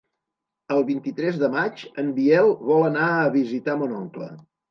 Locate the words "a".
3.19-3.29